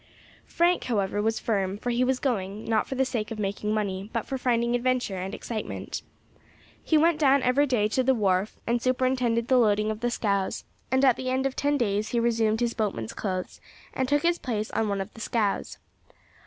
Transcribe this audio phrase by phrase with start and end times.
[0.47, 4.09] Frank, however, was firm, for he was going, not for the sake of making money,
[4.11, 6.01] but of finding adventure and excitement.
[6.83, 10.65] He went down every day to the wharf and superintended the loading of the scows,
[10.89, 13.61] and at the end of ten days he resumed his boatman's clothes
[13.93, 15.77] and took his place on one of the scows.